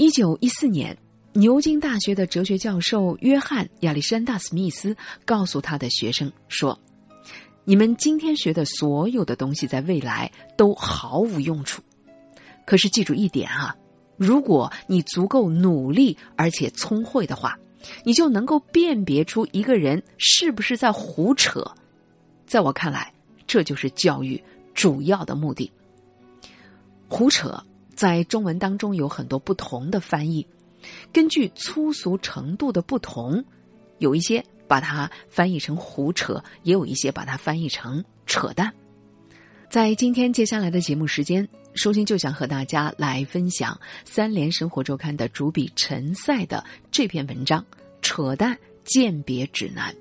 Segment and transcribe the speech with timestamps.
[0.00, 0.96] 一九一四年，
[1.32, 6.78] 牛津大学的哲学教授约翰·亚历山大·史密斯告诉他的学生说
[7.66, 11.82] ：“你们今天学的所有的东西，在未来都毫无用处。
[12.64, 13.74] 可是记住一点啊，
[14.16, 17.58] 如果你足够努力而且聪慧的话，
[18.04, 21.64] 你就能够辨别出一个人是不是在胡扯。
[22.46, 23.12] 在我看来，
[23.48, 24.40] 这就是教育
[24.74, 25.68] 主要的目的。
[27.08, 27.60] 胡扯。”
[27.98, 30.46] 在中文当中有很多不同的翻译，
[31.12, 33.44] 根据粗俗程度的不同，
[33.98, 38.72] 有一些把它翻译成胡扯，也有一些把它翻译成扯淡。
[39.68, 43.74] 在今天接下来的节目时间，舒心就想和大家来分享
[44.04, 47.60] 《三联生活周刊》的主笔陈赛的这篇文章
[48.00, 49.92] 《扯淡鉴别指南》。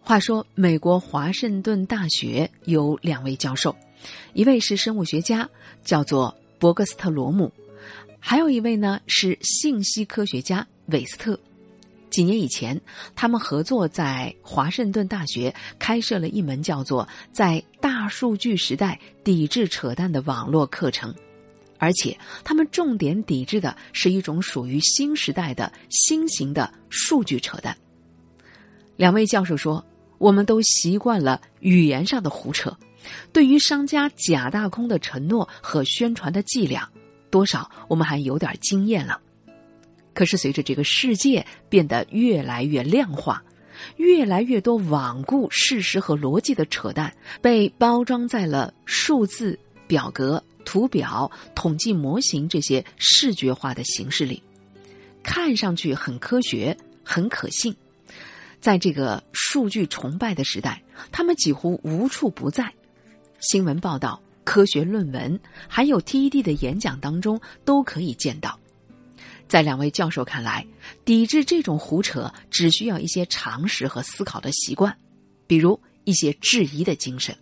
[0.00, 3.76] 话说，美国华盛顿大学有两位教授，
[4.32, 5.46] 一位是生物学家，
[5.84, 6.34] 叫做。
[6.60, 7.50] 伯格斯特罗姆，
[8.18, 11.40] 还有一位呢是信息科学家韦斯特。
[12.10, 12.78] 几年以前，
[13.16, 21.14] 他们合作在华盛顿大学开设了一门叫做《在大数据时代抵制扯淡》的网络课程，
[21.78, 27.74] 而且他们重点抵制的是一种属于新时代的新型的数据扯淡。
[28.96, 29.82] 两位教授说
[30.18, 32.76] ：“我们都习惯了语言上的胡扯。”
[33.32, 36.88] 对于商家假大空的承诺和宣传的伎俩，
[37.30, 39.20] 多少我们还有点经验了。
[40.12, 43.42] 可是随着这个世界变得越来越量化，
[43.96, 54.42] 越来越多罔顾事实和逻辑的扯淡被包装在了数字、表格、图表、统计模型这些视觉化的形式里，
[55.22, 57.74] 看上去很科学、很可信。
[58.60, 62.74] 在这个数据崇拜的时代，他们几乎无处不在。
[63.40, 68.58] 新闻报道、科学论文，还有 TED 的演讲当中都可以见到。
[69.48, 70.64] 在两位教授看来，
[71.06, 74.94] 抵制这种胡扯只需要一些常识和思考的习惯，
[75.46, 77.34] 比如一些质疑的精神。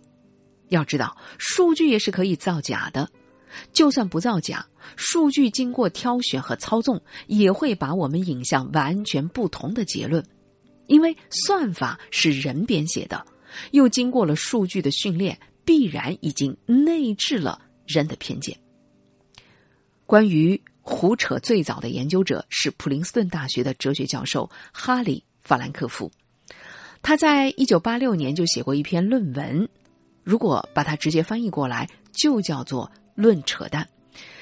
[0.69, 3.09] 要知道，数据也是可以造假的，
[3.73, 4.65] 就算不造假，
[4.95, 10.23] 数据经过挑选和操纵，也会把我们引向完全不同的结论，
[10.87, 13.23] 因为算法是人编写的，
[13.71, 15.37] 又经过了数据的训练。
[15.69, 18.57] 必然已经内置了人的偏见。
[20.07, 26.11] 关于胡扯最早的研究者是普林斯顿大学的哲学教授哈里·法兰克福，
[27.03, 29.69] 他在一九八六年就写过一篇论文，
[30.23, 33.87] 如果把它直接翻译过来，就叫做《论扯淡》。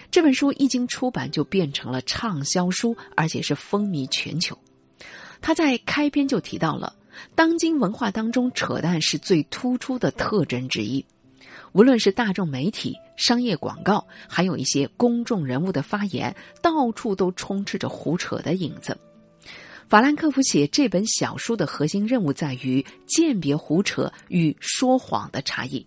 [0.10, 4.58] 这本书一经出版就变成了畅销书，而且是风靡全球。
[5.42, 6.96] 他在开篇就提到了，
[7.36, 11.06] 当今文化当中，扯淡是最突出的特征之一。
[11.74, 18.98] 无论是大众媒体、商业广告，还有一些公众人物的发言，到处都充斥着胡扯的影子。
[19.88, 25.86] 法兰克福写这本小书的核心任务在于鉴别胡扯与说谎的差异。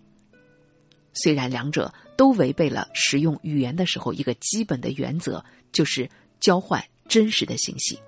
[1.13, 6.09] 虽然两者都违背了使用语言的时候一个基本的原则，就是
[6.39, 7.99] 交换真实的信息。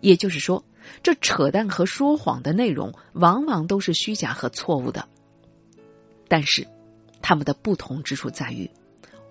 [0.00, 0.62] 也就是说，
[1.02, 5.08] 这扯淡和说谎的内容往往都是虚假和错误的。
[6.28, 6.66] 但是。
[7.26, 8.70] 他们的不同之处在于，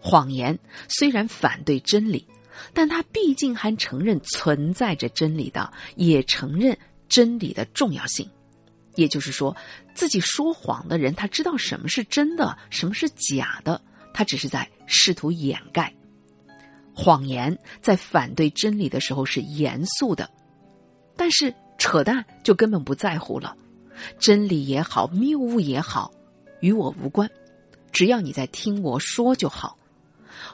[0.02, 0.58] 谎言
[0.90, 2.28] 虽然反对真理，
[2.74, 6.76] 但他毕竟还承认存在着真理的，也承认
[7.08, 8.28] 真理的重要性。
[8.96, 9.56] 也就是说，
[9.94, 13.80] 自己说谎的人，他知道什么是真的，什么是假的，
[14.12, 15.94] 他只是在试图掩盖。
[16.96, 20.28] 谎言在反对真理的时候是严肃的，
[21.16, 23.56] 但是扯淡就根本不在乎了。
[24.18, 26.12] 真理也好，谬误也好，
[26.64, 27.30] 与我无关。
[27.92, 29.78] 只要你在听我说就好，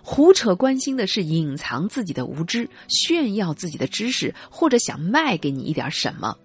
[0.01, 6.35] 胡扯关心的是隐藏自己的无知，炫耀自己的知识，或者想卖给你一点什么。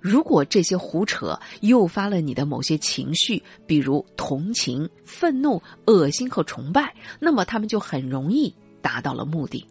[0.00, 9.66] 如果这些胡扯诱发了你的某些情绪，比如同情、愤怒、恶心和崇拜，那么他们就很容易达到了目的。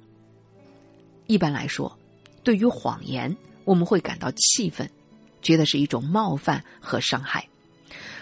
[1.28, 1.98] 一般来说，
[2.44, 3.34] 对于谎言，
[3.64, 4.90] 我们会感到气愤，
[5.42, 7.48] 觉得是一种冒犯和伤害。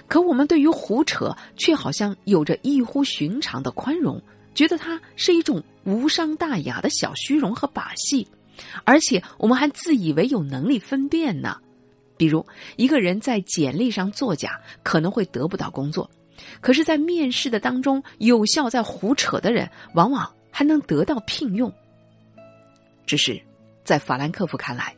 [0.07, 4.21] 可我们对于胡扯却好像有着异乎寻常的宽容，
[4.53, 8.27] 觉得它是一种无伤大雅的小虚荣和把戏，
[8.83, 11.57] 而且我们还自以为有能力分辨呢。
[12.17, 12.45] 比如，
[12.77, 16.09] 一个人在简历上作假，可能会得不到工作；
[16.61, 21.69] 可是，在面试的当中有效在胡扯的人，往往还能得到聘用。
[23.05, 23.41] 只是，
[23.83, 24.95] 在法兰克福看来，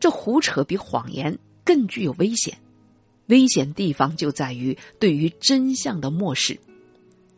[0.00, 2.56] 这胡扯比谎言更具有危险。
[3.28, 6.58] 危险地方就在于对于真相的漠视。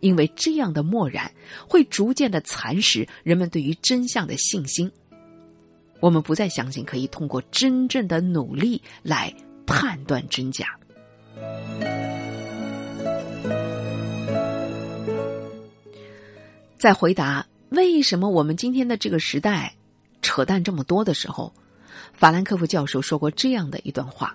[0.00, 1.30] 因为这样的漠然
[1.68, 4.90] 会逐渐的蚕食人们对于真相的信心。
[6.00, 9.34] 我们不再相信可以通过真正的努力来
[9.66, 10.78] 判断真假。
[16.78, 19.74] 在回答为什么我们今天的这个时代
[20.22, 21.52] 扯淡这么多的时候，
[22.14, 24.34] 法兰克福教授说过这样的一段话：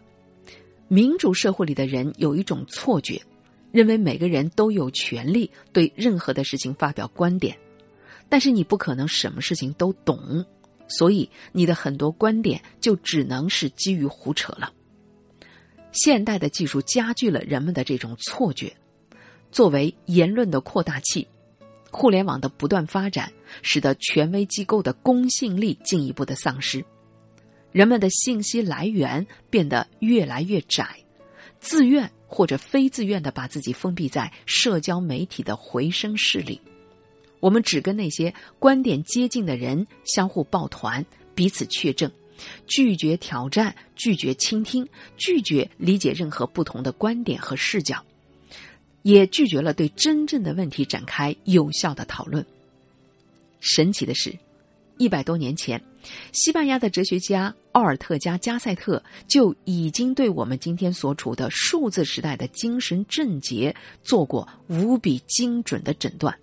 [0.87, 3.21] 民主社会里的人有一种错觉。
[3.71, 7.57] 认为每个人都有权利对任何的事情发表观点，
[8.29, 10.45] 但是你不可能什么事情都懂，
[10.87, 14.71] 所以你的很多观点就只能是基于胡扯了。
[15.91, 18.73] 现代的技术加剧了人们的这种错觉，
[19.51, 21.27] 作为言论的扩大器，
[21.91, 23.29] 互联网的不断发展
[23.61, 26.81] 使得权威机构的公信力进一步的丧失，
[27.75, 30.95] 人们的信息来源变得越来越窄，
[31.59, 32.09] 自愿。
[32.27, 36.59] 或者非自愿的把自己封闭在社交媒体的回声室里，
[37.39, 42.11] 我们只跟那些观点接近的人相互抱团，彼此确证，
[42.67, 44.85] 拒绝挑战，拒绝倾听，
[45.15, 48.03] 拒绝理解任何不同的观点和视角，
[49.03, 52.45] 也拒绝了对真正的问题展开有效的讨论。
[53.59, 54.35] 神奇的是。
[54.97, 55.81] 一百多年前，
[56.31, 66.33] 西班牙的哲学家奥尔特加加塞特就已经对我们今天所处的数字时代的精神症结做过无比精准的诊断。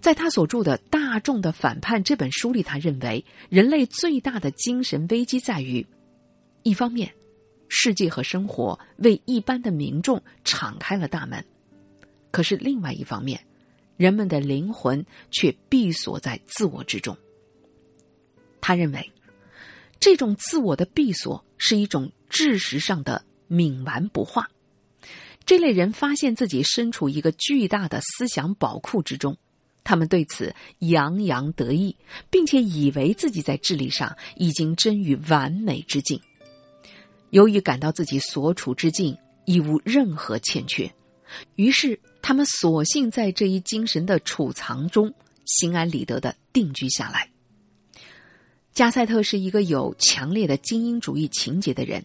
[0.00, 5.84] 在他所著的《大众的反叛》这本书里，他认为人类最大的精神危机在于：
[6.62, 7.12] 一方面，
[7.68, 11.42] 世界和生活为一般的民众敞开了大门；
[12.30, 13.44] 可是另外一方面，
[13.96, 17.16] 人们的灵魂却闭锁在自我之中。
[18.68, 19.10] 他认为，
[19.98, 24.50] 这种自我的闭锁是一种知识上的冥顽不化。
[25.46, 29.34] 这类人发现自己身处一个巨大的思想宝库之中，
[29.84, 31.96] 他们对此洋洋得意，
[32.28, 36.20] 并且以为自己在智力上已经臻于完美之境。
[37.30, 39.16] 由于感到自己所处之境
[39.46, 40.92] 已无任何欠缺，
[41.54, 45.14] 于是他们索性在这一精神的储藏中
[45.46, 47.30] 心安理得的定居下来。
[48.78, 52.00] 加塞特是一个有强烈的精英主义情节的人。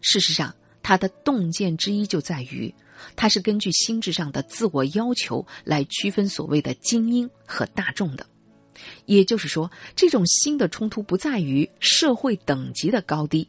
[0.00, 0.52] 事实上，
[0.82, 2.74] 他的洞见之一就在于，
[3.14, 8.26] 他是根据心智上的自我要求来区分所谓的精英和大众的。
[9.06, 13.48] 也就是说，这种新的冲突不在于社会等级的高低。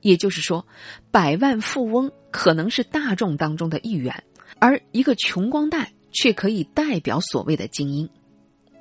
[0.00, 0.66] 也就是说，
[1.12, 4.24] 百万富翁可能是大众当中的一员，
[4.58, 8.10] 而一个穷光蛋却可以代表所谓的精英。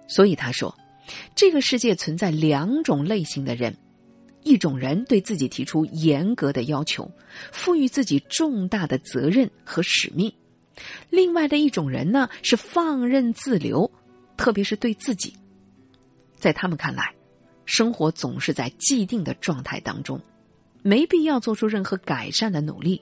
[0.08, 0.76] 所以他说。
[1.36, 3.78] 这个世界存在两种类型的人：
[4.44, 7.12] 一种人对自己提出严格的要求，
[7.52, 10.32] 赋予自己重大的责任和使命；
[11.10, 13.92] 另外的一种人呢，是放任自流，
[14.38, 15.34] 特别是对自己。
[16.36, 17.14] 在他们看来，
[17.66, 20.20] 生活总是在既定的状态当中，
[20.82, 23.02] 没必要做出任何改善的努力。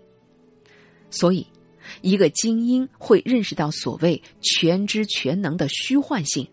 [1.09, 1.47] 所以，
[2.01, 6.47] 一个精英会认识到所谓全知全能的虚幻性。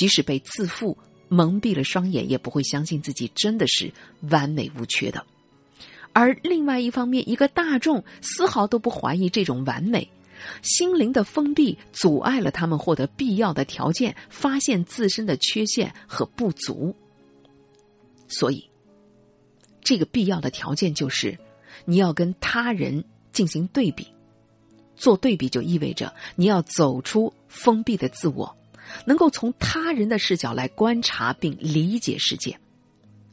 [0.00, 0.96] 即使被自负
[1.28, 3.92] 蒙蔽了双眼，也不会相信自己真的是
[4.30, 5.26] 完美无缺的。
[6.14, 10.10] 而另外一方面，一个大众丝毫都不怀疑这种完美，
[10.62, 16.96] 心灵的封闭阻碍了他们获得必要的条件，发现自身的缺陷和不足。
[18.26, 18.70] 所以，
[19.82, 21.38] 这个必要的条件就是
[21.84, 24.06] 你要跟他人进行对比，
[24.96, 28.56] 做对比就意味着你要走出封闭的自我。
[29.04, 32.58] 能够从他人的视角来观察并理解世界，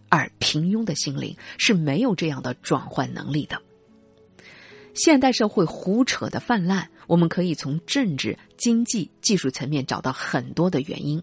[0.10, 3.62] 而平庸的心灵是没有这样的转换能力的。
[4.94, 11.22] 现代社会胡扯的泛滥，我们可以从政治、经济、技术层面找到很多的原因。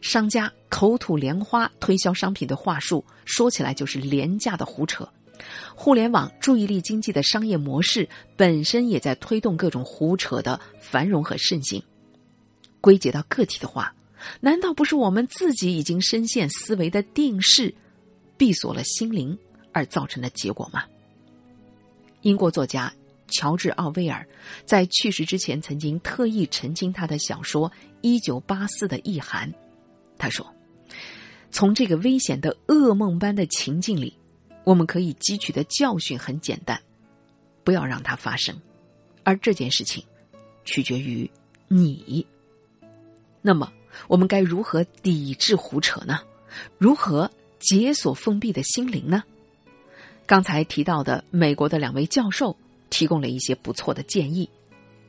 [0.00, 5.08] 商家口吐莲花推销商品的话术，说起来就是廉价的胡扯。
[5.74, 11.82] 互联网注意力经济的商业模式本身也在推动各种胡扯的繁荣和盛行。
[12.80, 13.94] 归结到个体的话，
[14.40, 17.74] 难道不是我们自己已经深陷思维的定式，
[18.36, 19.38] 闭锁了心灵
[19.72, 20.84] 而造成的结果吗？
[22.22, 22.92] 英国作家
[23.28, 24.26] 乔治·奥威尔
[24.66, 27.70] 在去世之前曾经特意澄清他的小说
[28.00, 29.52] 《一九八四》的意涵。
[30.18, 30.46] 他说
[31.50, 34.14] ：“从这个危险的噩梦般的情境里，
[34.64, 36.78] 我们可以汲取的教训很简单：
[37.64, 38.54] 不要让它发生。
[39.22, 40.04] 而这件事情，
[40.64, 41.30] 取决于
[41.68, 42.26] 你。”
[43.42, 43.72] 那么，
[44.08, 46.20] 我们该如何抵制胡扯呢？
[46.78, 49.22] 如何解锁封闭的心灵呢？
[50.26, 52.56] 刚才提到的美国的两位教授
[52.88, 54.48] 提供了一些不错的建议。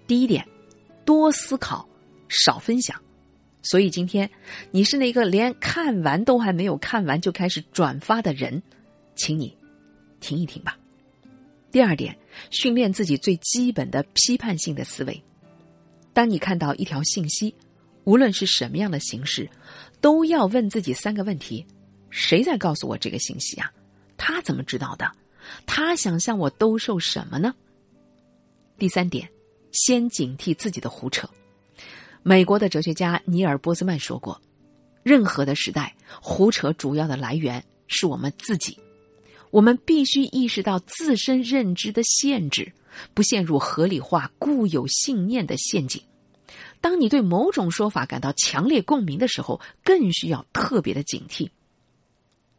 [0.08, 0.48] 第一点，
[1.06, 1.88] 多思考，
[2.28, 3.00] 少分享。
[3.62, 4.30] 所以今天，
[4.72, 8.64] 你是那个连看完都还没有看完就开始转发的人，
[9.16, 9.56] 请你
[10.20, 10.78] 停一停吧。
[11.72, 12.18] 第二点，
[12.50, 15.24] 训练自己最基本的批判性的思维。
[16.14, 17.54] 当你看到一条信息，
[18.04, 19.50] 无论是什么样的形式，
[20.00, 21.66] 都要问自己三个问题：
[22.10, 23.72] 谁在告诉我这个信息啊？
[24.18, 25.12] 他怎么知道的？
[25.66, 27.54] 他想向我兜售什么呢？
[28.78, 29.30] 第三点，
[29.72, 31.30] 先警惕自己的胡扯。
[32.24, 34.40] 美国的哲学家尼尔·波兹曼说过
[35.04, 38.78] ：“任何的时代，胡扯主要的来源是我们自己。
[39.50, 42.72] 我们必须意识到自身认知的限制，
[43.14, 46.02] 不陷入合理化固有信念的陷阱。
[46.82, 51.50] 当你对某种说法感到强烈共鸣的时候，更需要特别的警惕。”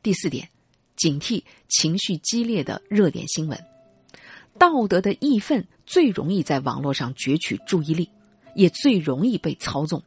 [0.02, 0.49] 第四点，
[0.97, 3.62] 警惕情绪激烈的热点新闻。
[4.59, 8.09] 道德的义愤最容易在网络上攫取注意力。
[8.55, 10.02] 也最容易被操纵，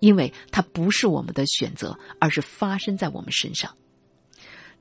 [0.00, 3.76] 因为它不是我们的选择，而是发生在我们身上。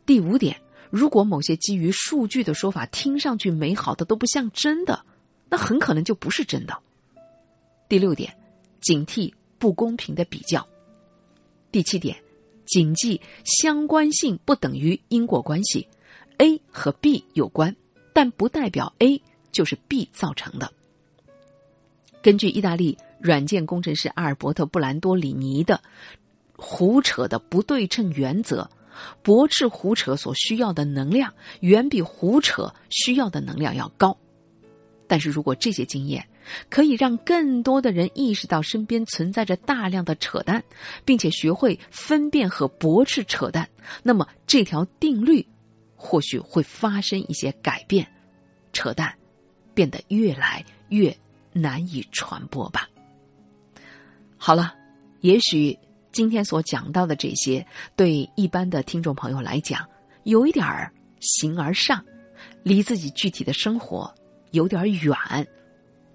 [0.07, 5.05] 第五点，如果某些基于数据的说法听上去美好的都不像真的，
[5.49, 6.75] 那很可能就不是真的。
[7.87, 8.35] 第六点，
[8.85, 10.65] 警惕不公平的比较。
[11.71, 12.15] 第七点，
[12.67, 15.87] 谨记相关性不等于因果关系
[16.37, 17.75] ，A 和 B 有关，
[18.13, 19.19] 但不代表 A
[19.51, 20.71] 就是 B 造成的。
[22.21, 25.81] 根据意大利软件工程师阿尔伯特·布兰多里尼的
[26.55, 28.69] “胡扯的不对称原则”，
[29.23, 34.15] 驳斥胡扯所需要的能量远比胡扯需要的能量要高。
[35.07, 36.27] 但是如果这些经验
[36.69, 40.63] 可以让更多的人意识到身边存在着大量的扯淡，
[41.03, 43.69] 并且学会分辨和驳斥扯淡，
[44.03, 45.45] 那么这条定律
[45.95, 48.07] 或许会发生一些改变，
[48.73, 49.13] 扯淡
[49.73, 51.15] 变得越来越。
[51.57, 52.89] 难以传播吧。
[54.35, 54.75] 好了，
[55.21, 55.79] 也许
[56.11, 59.87] 今天所讲到的这些，对一般的听众朋友来讲，
[60.23, 62.03] 有一点儿形而上，
[62.61, 64.13] 离自己具体的生活
[64.51, 65.15] 有点远。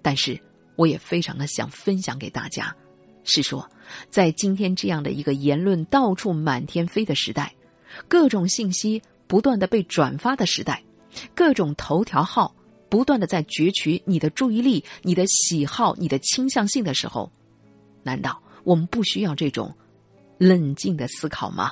[0.01, 0.39] 但是，
[0.75, 2.75] 我也非常的想分享给大家，
[3.23, 3.69] 是说，
[4.09, 7.53] 在今天这样的一个言论到处满天飞的时代，
[8.07, 10.83] 各种信息不断的被转发的时代，
[11.35, 12.55] 各种头条号。
[12.89, 17.31] 不断的在攫取你的注意力、你的喜好、你的倾向性的时候，
[18.03, 19.73] 难道我们不需要这种
[20.37, 21.71] 冷静的思考吗？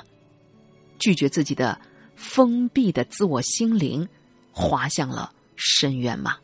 [0.98, 1.78] 拒绝自己的
[2.16, 4.08] 封闭的自我心灵，
[4.50, 6.38] 滑向了深渊吗？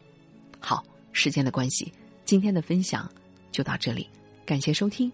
[0.61, 0.85] 好，
[1.17, 1.91] 时间的关系，
[2.27, 3.11] 今天的分享
[3.51, 4.07] 就到这里，
[4.45, 5.11] 感谢收听，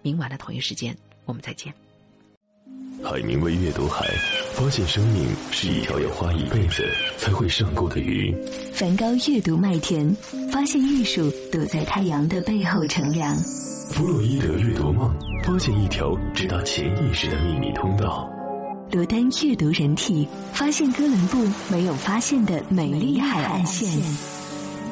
[0.00, 0.96] 明晚的同一时间
[1.26, 1.72] 我们再见。
[3.02, 4.06] 海明威阅读海，
[4.54, 6.82] 发现生命是一条要花一辈子
[7.18, 8.34] 才会上钩的鱼。
[8.72, 10.16] 梵高阅读麦田，
[10.50, 13.36] 发现艺术躲在太阳的背后乘凉。
[13.90, 18.26] 弗洛伊德阅读梦，发现一条直达潜意识的秘密通道。
[18.92, 23.90] 罗丹阅读人体，发现哥伦布没有发现的美丽海岸线。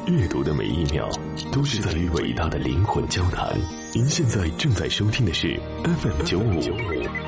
[0.05, 1.09] 阅读的每一秒，
[1.49, 3.57] 都是在与伟大的灵魂交谈。
[3.93, 6.59] 您现在正在收听的是 FM 九五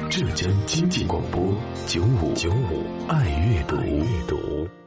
[0.10, 1.54] 浙江经济广播
[1.88, 4.85] 九五九五爱阅读。